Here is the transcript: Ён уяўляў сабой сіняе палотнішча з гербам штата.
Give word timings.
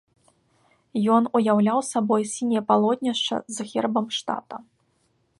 Ён 1.15 1.23
уяўляў 1.39 1.79
сабой 1.93 2.25
сіняе 2.35 2.63
палотнішча 2.71 3.35
з 3.57 3.67
гербам 3.73 4.07
штата. 4.21 4.55